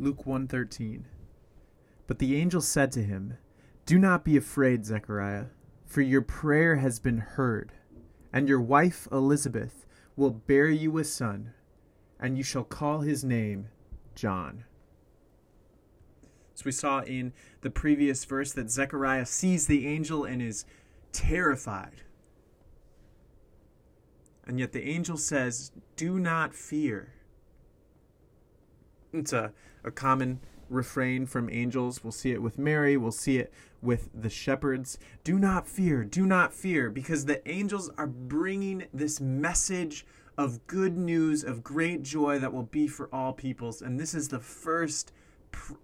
Luke 0.00 0.24
1:13 0.24 1.06
But 2.06 2.20
the 2.20 2.36
angel 2.36 2.60
said 2.60 2.92
to 2.92 3.02
him, 3.02 3.36
Do 3.84 3.98
not 3.98 4.24
be 4.24 4.36
afraid, 4.36 4.86
Zechariah, 4.86 5.46
for 5.86 6.02
your 6.02 6.22
prayer 6.22 6.76
has 6.76 7.00
been 7.00 7.18
heard, 7.18 7.72
and 8.32 8.48
your 8.48 8.60
wife 8.60 9.08
Elizabeth 9.10 9.86
will 10.14 10.30
bear 10.30 10.68
you 10.68 10.98
a 10.98 11.04
son, 11.04 11.52
and 12.20 12.36
you 12.36 12.44
shall 12.44 12.62
call 12.62 13.00
his 13.00 13.24
name 13.24 13.70
John. 14.14 14.64
So 16.54 16.62
we 16.64 16.72
saw 16.72 17.00
in 17.02 17.32
the 17.62 17.70
previous 17.70 18.24
verse 18.24 18.52
that 18.52 18.70
Zechariah 18.70 19.26
sees 19.26 19.66
the 19.66 19.86
angel 19.86 20.24
and 20.24 20.40
is 20.40 20.64
terrified. 21.12 22.02
And 24.46 24.58
yet 24.60 24.72
the 24.72 24.88
angel 24.88 25.16
says, 25.16 25.72
Do 25.96 26.18
not 26.18 26.54
fear. 26.54 27.14
It's 29.12 29.32
a, 29.32 29.52
a 29.84 29.90
common 29.90 30.40
refrain 30.68 31.26
from 31.26 31.48
angels. 31.50 32.04
We'll 32.04 32.12
see 32.12 32.32
it 32.32 32.42
with 32.42 32.58
Mary, 32.58 32.96
we'll 32.96 33.12
see 33.12 33.38
it 33.38 33.52
with 33.80 34.10
the 34.14 34.30
shepherds. 34.30 34.98
Do 35.24 35.38
not 35.38 35.66
fear, 35.66 36.04
do 36.04 36.26
not 36.26 36.52
fear, 36.52 36.90
because 36.90 37.24
the 37.24 37.46
angels 37.48 37.90
are 37.96 38.06
bringing 38.06 38.84
this 38.92 39.20
message 39.20 40.04
of 40.36 40.66
good 40.66 40.96
news, 40.96 41.42
of 41.42 41.64
great 41.64 42.02
joy 42.02 42.38
that 42.38 42.52
will 42.52 42.64
be 42.64 42.86
for 42.86 43.08
all 43.12 43.32
peoples. 43.32 43.82
And 43.82 43.98
this 43.98 44.14
is 44.14 44.28
the 44.28 44.38
first 44.38 45.12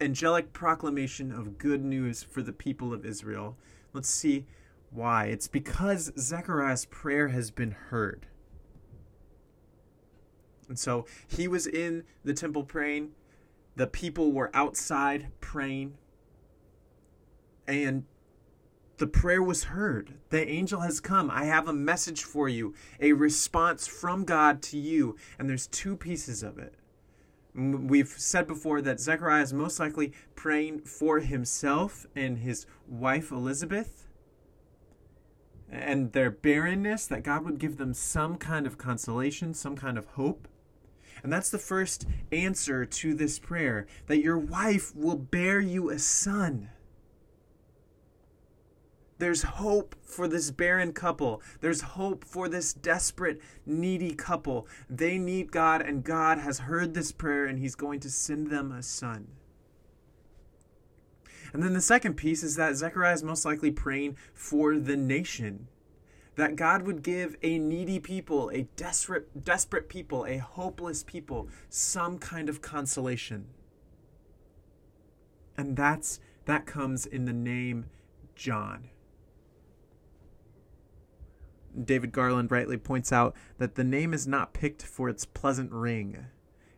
angelic 0.00 0.52
proclamation 0.52 1.32
of 1.32 1.58
good 1.58 1.84
news 1.84 2.22
for 2.22 2.42
the 2.42 2.52
people 2.52 2.92
of 2.92 3.04
Israel. 3.04 3.56
Let's 3.92 4.08
see 4.08 4.46
why. 4.90 5.26
It's 5.26 5.48
because 5.48 6.12
Zechariah's 6.18 6.84
prayer 6.84 7.28
has 7.28 7.50
been 7.50 7.72
heard. 7.72 8.26
And 10.68 10.78
so 10.78 11.06
he 11.26 11.48
was 11.48 11.66
in 11.66 12.04
the 12.24 12.32
temple 12.32 12.64
praying. 12.64 13.10
The 13.76 13.86
people 13.86 14.32
were 14.32 14.50
outside 14.54 15.28
praying. 15.40 15.98
And 17.66 18.04
the 18.98 19.06
prayer 19.06 19.42
was 19.42 19.64
heard. 19.64 20.14
The 20.30 20.48
angel 20.48 20.80
has 20.80 21.00
come. 21.00 21.30
I 21.30 21.44
have 21.44 21.66
a 21.66 21.72
message 21.72 22.22
for 22.22 22.48
you, 22.48 22.74
a 23.00 23.12
response 23.12 23.86
from 23.86 24.24
God 24.24 24.62
to 24.62 24.78
you. 24.78 25.16
And 25.38 25.48
there's 25.48 25.66
two 25.66 25.96
pieces 25.96 26.42
of 26.42 26.58
it. 26.58 26.74
We've 27.54 28.08
said 28.08 28.46
before 28.46 28.82
that 28.82 29.00
Zechariah 29.00 29.42
is 29.42 29.52
most 29.52 29.78
likely 29.78 30.12
praying 30.34 30.80
for 30.80 31.20
himself 31.20 32.06
and 32.14 32.38
his 32.38 32.66
wife 32.88 33.30
Elizabeth 33.30 34.06
and 35.70 36.12
their 36.12 36.30
barrenness, 36.30 37.06
that 37.06 37.22
God 37.22 37.44
would 37.44 37.58
give 37.58 37.76
them 37.78 37.94
some 37.94 38.36
kind 38.36 38.66
of 38.66 38.78
consolation, 38.78 39.54
some 39.54 39.76
kind 39.76 39.98
of 39.98 40.06
hope. 40.06 40.46
And 41.22 41.32
that's 41.32 41.50
the 41.50 41.58
first 41.58 42.06
answer 42.32 42.84
to 42.84 43.14
this 43.14 43.38
prayer 43.38 43.86
that 44.06 44.22
your 44.22 44.38
wife 44.38 44.94
will 44.94 45.16
bear 45.16 45.60
you 45.60 45.90
a 45.90 45.98
son. 45.98 46.70
There's 49.18 49.42
hope 49.42 49.94
for 50.02 50.26
this 50.26 50.50
barren 50.50 50.92
couple. 50.92 51.40
There's 51.60 51.80
hope 51.80 52.24
for 52.24 52.48
this 52.48 52.74
desperate, 52.74 53.40
needy 53.64 54.12
couple. 54.12 54.66
They 54.90 55.18
need 55.18 55.52
God, 55.52 55.80
and 55.82 56.02
God 56.02 56.38
has 56.38 56.58
heard 56.60 56.94
this 56.94 57.12
prayer, 57.12 57.46
and 57.46 57.58
He's 57.58 57.76
going 57.76 58.00
to 58.00 58.10
send 58.10 58.50
them 58.50 58.72
a 58.72 58.82
son. 58.82 59.28
And 61.52 61.62
then 61.62 61.72
the 61.72 61.80
second 61.80 62.14
piece 62.14 62.42
is 62.42 62.56
that 62.56 62.74
Zechariah 62.74 63.14
is 63.14 63.22
most 63.22 63.44
likely 63.44 63.70
praying 63.70 64.16
for 64.34 64.76
the 64.76 64.96
nation 64.96 65.68
that 66.36 66.56
God 66.56 66.82
would 66.82 67.02
give 67.02 67.36
a 67.42 67.58
needy 67.58 67.98
people, 67.98 68.50
a 68.50 68.62
desperate, 68.76 69.44
desperate 69.44 69.88
people, 69.88 70.24
a 70.26 70.38
hopeless 70.38 71.02
people, 71.02 71.48
some 71.68 72.18
kind 72.18 72.48
of 72.48 72.60
consolation. 72.60 73.46
And 75.56 75.76
that's 75.76 76.20
that 76.46 76.66
comes 76.66 77.06
in 77.06 77.24
the 77.24 77.32
name 77.32 77.86
John. 78.34 78.90
David 81.82 82.12
Garland 82.12 82.50
rightly 82.50 82.76
points 82.76 83.12
out 83.12 83.34
that 83.58 83.74
the 83.74 83.84
name 83.84 84.14
is 84.14 84.26
not 84.26 84.52
picked 84.52 84.82
for 84.82 85.08
its 85.08 85.24
pleasant 85.24 85.72
ring. 85.72 86.26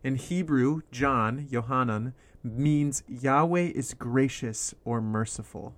In 0.03 0.16
Hebrew, 0.16 0.83
John, 0.91 1.47
Yohanan, 1.50 2.15
means 2.43 3.03
Yahweh 3.09 3.72
is 3.75 3.93
gracious 3.95 4.75
or 4.84 5.00
merciful. 5.00 5.75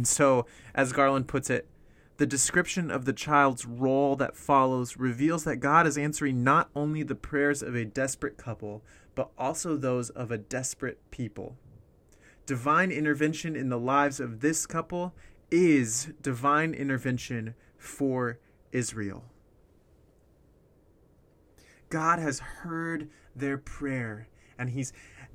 And 0.00 0.08
so, 0.08 0.46
as 0.74 0.94
Garland 0.94 1.28
puts 1.28 1.50
it, 1.50 1.68
the 2.16 2.24
description 2.24 2.90
of 2.90 3.04
the 3.04 3.12
child's 3.12 3.66
role 3.66 4.16
that 4.16 4.34
follows 4.34 4.96
reveals 4.96 5.44
that 5.44 5.56
God 5.56 5.86
is 5.86 5.98
answering 5.98 6.42
not 6.42 6.70
only 6.74 7.02
the 7.02 7.14
prayers 7.14 7.62
of 7.62 7.74
a 7.74 7.84
desperate 7.84 8.38
couple, 8.38 8.82
but 9.14 9.28
also 9.36 9.76
those 9.76 10.08
of 10.08 10.30
a 10.30 10.38
desperate 10.38 10.98
people. 11.10 11.58
Divine 12.46 12.90
intervention 12.90 13.54
in 13.54 13.68
the 13.68 13.78
lives 13.78 14.20
of 14.20 14.40
this 14.40 14.64
couple 14.64 15.14
is 15.50 16.08
divine 16.22 16.72
intervention 16.72 17.54
for 17.76 18.38
Israel. 18.72 19.26
God 21.90 22.18
has 22.18 22.38
heard 22.38 23.10
their 23.36 23.58
prayer 23.58 24.28
and 24.58 24.70
he's 24.70 24.94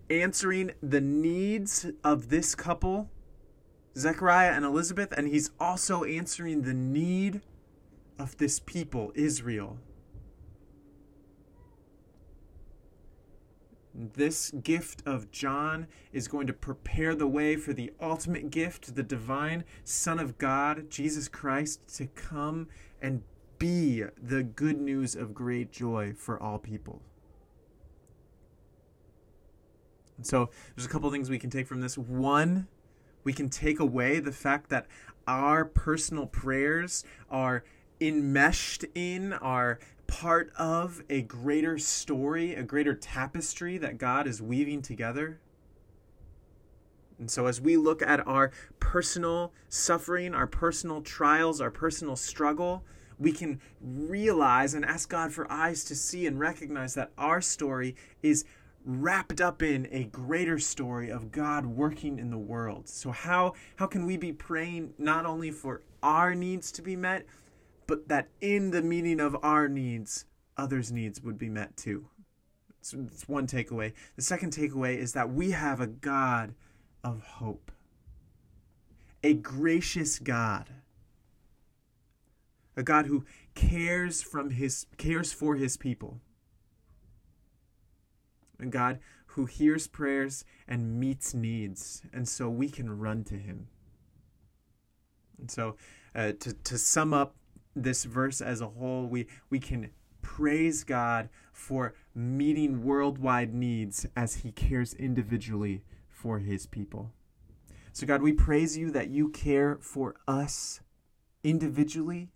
answering 0.09 0.72
the 0.82 1.02
needs 1.02 1.86
of 2.03 2.30
this 2.30 2.56
couple 2.56 3.12
Zechariah 3.97 4.51
and 4.51 4.66
Elizabeth, 4.66 5.11
and 5.16 5.28
he's 5.28 5.51
also 5.59 6.03
answering 6.03 6.61
the 6.61 6.73
need 6.73 7.41
of 8.19 8.38
this 8.38 8.59
people, 8.59 9.11
Israel. 9.16 9.78
This 13.94 14.51
gift 14.51 15.01
of 15.05 15.31
John 15.31 15.88
is 16.11 16.28
going 16.28 16.47
to 16.47 16.53
prepare 16.53 17.16
the 17.16 17.28
way 17.28 17.55
for 17.55 17.72
the 17.72 17.94
ultimate 18.01 18.50
gift, 18.50 18.95
the 18.95 19.03
divine 19.03 19.63
Son 19.85 20.19
of 20.19 20.38
God, 20.38 20.89
Jesus 20.89 21.29
Christ, 21.29 21.88
to 21.95 22.07
come 22.07 22.67
and 23.01 23.23
be 23.57 24.03
the 24.22 24.44
good 24.44 24.81
news 24.81 25.16
of 25.16 25.34
great 25.34 25.72
joy 25.72 26.13
for 26.17 26.41
all 26.41 26.59
people. 26.59 27.01
So 30.22 30.50
there's 30.75 30.85
a 30.85 30.89
couple 30.89 31.09
things 31.09 31.29
we 31.29 31.39
can 31.39 31.50
take 31.50 31.67
from 31.67 31.79
this. 31.79 31.97
One, 31.97 32.67
we 33.25 33.34
can 33.34 33.50
take 33.50 33.81
away 33.81 34.22
the 34.22 34.31
fact 34.31 34.69
that 34.69 34.88
our 35.28 35.66
personal 35.66 36.28
prayers 36.28 37.03
are 37.30 37.66
enmeshed 38.00 38.86
in, 38.94 39.34
are 39.34 39.80
part 40.08 40.52
of 40.58 41.03
a 41.09 41.24
greater 41.24 41.78
story, 41.78 42.53
a 42.53 42.64
greater 42.64 42.94
tapestry 42.94 43.78
that 43.80 43.97
God 43.97 44.28
is 44.28 44.41
weaving 44.41 44.84
together. 44.84 45.40
And 47.18 47.31
so, 47.31 47.47
as 47.47 47.59
we 47.59 47.78
look 47.78 48.02
at 48.02 48.25
our 48.28 48.52
personal 48.80 49.53
suffering, 49.69 50.35
our 50.35 50.47
personal 50.47 51.02
trials, 51.02 51.62
our 51.62 51.72
personal 51.72 52.16
struggle, 52.16 52.84
we 53.18 53.31
can 53.31 53.62
realize 53.81 54.74
and 54.74 54.85
ask 54.85 55.09
God 55.09 55.31
for 55.31 55.50
eyes 55.52 55.85
to 55.85 55.96
see 55.96 56.28
and 56.28 56.38
recognize 56.38 56.94
that 56.96 57.12
our 57.18 57.40
story 57.40 57.96
is 58.22 58.44
wrapped 58.85 59.41
up 59.41 59.63
in 59.63 59.88
a 59.91 60.03
greater 60.06 60.59
story 60.59 61.09
of 61.09 61.31
God 61.31 61.66
working 61.66 62.19
in 62.19 62.29
the 62.29 62.38
world. 62.38 62.88
So 62.88 63.12
how 63.12 63.53
how 63.78 63.88
can 63.88 64.06
we 64.06 64.16
be 64.16 64.31
praying 64.31 64.94
not 64.97 65.25
only 65.25 65.51
for 65.51 65.81
our 66.03 66.35
needs 66.35 66.72
to 66.73 66.81
be 66.81 66.96
met, 66.96 67.25
but 67.88 68.07
that 68.07 68.29
in 68.41 68.72
the 68.72 68.81
meeting 68.81 69.19
of 69.19 69.35
our 69.44 69.68
needs, 69.68 70.25
others' 70.56 70.91
needs 70.91 71.22
would 71.22 71.38
be 71.38 71.50
met 71.50 71.75
too. 71.75 72.07
That's 72.94 73.28
one 73.28 73.47
takeaway. 73.47 73.94
The 74.16 74.22
second 74.22 74.53
takeaway 74.53 74.97
is 74.97 75.13
that 75.13 75.31
we 75.31 75.52
have 75.52 75.81
a 75.81 75.88
God 75.88 76.53
of 77.03 77.23
hope. 77.23 77.72
A 79.23 79.34
gracious 79.34 80.19
God. 80.19 80.69
A 82.78 82.84
God 82.84 83.07
who 83.07 83.25
cares 83.56 84.22
from 84.22 84.52
his 84.52 84.85
cares 84.97 85.34
for 85.34 85.56
his 85.56 85.78
people 85.78 86.19
a 88.59 88.66
God 88.66 88.99
who 89.28 89.46
hears 89.46 89.87
prayers 89.87 90.46
and 90.67 90.99
meets 90.99 91.34
needs. 91.34 92.02
And 92.13 92.28
so 92.28 92.49
we 92.49 92.69
can 92.69 92.97
run 92.97 93.23
to 93.25 93.35
him. 93.35 93.67
And 95.40 95.52
so 95.52 95.75
uh, 96.16 96.31
to, 96.40 96.53
to 96.53 96.78
sum 96.78 97.13
up 97.13 97.35
this 97.75 98.05
verse 98.05 98.41
as 98.41 98.61
a 98.61 98.67
whole, 98.67 99.05
we, 99.05 99.28
we 99.49 99.59
can 99.59 99.90
praise 100.22 100.84
God 100.84 101.29
for 101.52 101.93
meeting 102.13 102.84
worldwide 102.84 103.53
needs 103.53 104.05
as 104.16 104.37
he 104.37 104.52
cares 104.52 104.93
individually 104.93 105.84
for 106.09 106.40
his 106.40 106.66
people. 106.66 107.11
So, 107.91 108.05
God, 108.08 108.22
we 108.22 108.34
praise 108.34 108.78
you 108.78 108.91
that 108.91 109.09
you 109.09 109.29
care 109.29 109.78
for 109.79 110.16
us 110.28 110.81
individually, 111.43 112.29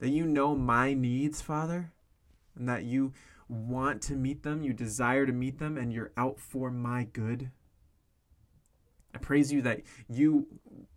that 0.00 0.10
you 0.10 0.26
know 0.26 0.54
my 0.54 0.92
needs, 0.92 1.40
Father, 1.40 1.92
and 2.56 2.68
that 2.68 2.84
you 2.84 3.12
want 3.48 4.02
to 4.02 4.14
meet 4.14 4.42
them, 4.42 4.62
you 4.62 4.72
desire 4.72 5.26
to 5.26 5.32
meet 5.32 5.58
them, 5.58 5.76
and 5.76 5.92
you're 5.92 6.12
out 6.16 6.38
for 6.38 6.70
my 6.70 7.04
good. 7.04 7.50
I 9.14 9.18
praise 9.18 9.52
you 9.52 9.62
that 9.62 9.82
you 10.08 10.46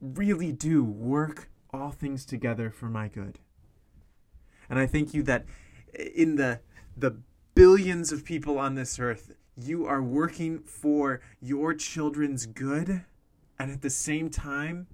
really 0.02 0.52
do 0.52 0.84
work 0.84 1.50
all 1.72 1.92
things 1.92 2.26
together 2.26 2.72
for 2.72 2.90
my 2.90 3.08
good. 3.08 3.40
And 4.70 4.80
I 4.80 4.88
thank 4.88 5.14
you 5.14 5.24
that 5.24 5.46
in 5.94 6.36
the 6.36 6.60
the 6.96 7.18
billions 7.58 8.12
of 8.12 8.24
people 8.24 8.60
on 8.60 8.76
this 8.76 9.00
earth. 9.00 9.32
You 9.60 9.88
are 9.88 10.04
working 10.04 10.60
for 10.60 11.22
your 11.42 11.74
children's 11.74 12.46
good, 12.46 13.04
and 13.58 13.72
at 13.72 13.82
the 13.82 13.90
same 13.90 14.30
time, 14.30 14.86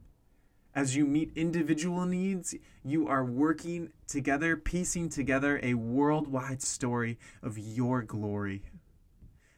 as 0.76 0.96
you 0.96 1.06
meet 1.06 1.32
individual 1.36 2.06
needs, 2.06 2.56
you 2.84 3.08
are 3.08 3.24
working 3.24 3.92
together, 4.08 4.58
piecing 4.58 5.10
together 5.10 5.60
a 5.62 5.76
worldwide 5.76 6.62
story 6.62 7.20
of 7.42 7.58
your 7.58 8.02
glory. 8.02 8.64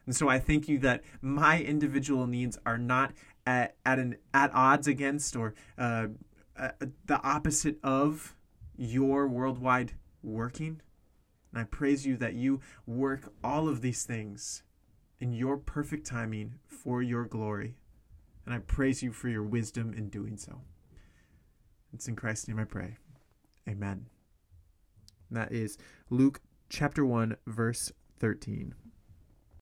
And 0.06 0.16
so 0.16 0.30
I 0.30 0.40
thank 0.40 0.68
you 0.68 0.78
that 0.80 1.04
my 1.22 1.62
individual 1.62 2.28
needs 2.28 2.58
are 2.66 2.78
not 2.78 3.14
at, 3.46 3.76
at 3.86 3.98
an 3.98 4.18
at 4.34 4.54
odds 4.54 4.88
against 4.88 5.36
or 5.36 5.56
uh, 5.78 6.08
uh, 6.58 6.70
the 7.06 7.22
opposite 7.22 7.78
of 7.84 8.36
your 8.78 9.28
worldwide 9.28 9.94
working. 10.22 10.82
And 11.52 11.62
I 11.62 11.64
praise 11.64 12.06
you 12.06 12.18
that 12.18 12.34
you 12.34 12.60
work 12.86 13.32
all 13.44 13.70
of 13.70 13.82
these 13.82 14.04
things 14.04 14.64
in 15.20 15.32
your 15.32 15.58
perfect 15.58 16.06
timing 16.06 16.56
for 16.68 17.02
your 17.02 17.26
glory. 17.26 17.78
And 18.46 18.54
I 18.54 18.60
praise 18.60 19.02
you 19.02 19.12
for 19.12 19.30
your 19.30 19.44
wisdom 19.44 19.94
in 19.94 20.10
doing 20.10 20.38
so. 20.38 20.62
It's 21.96 22.10
in 22.10 22.18
Christ's 22.18 22.50
name 22.50 22.60
I 22.60 22.66
pray. 22.66 22.98
Amen. 23.70 24.08
And 25.30 25.38
that 25.38 25.54
is 25.54 25.78
Luke 26.10 26.42
chapter 26.68 27.06
1, 27.06 27.38
verse 27.48 27.90
13. 28.20 28.76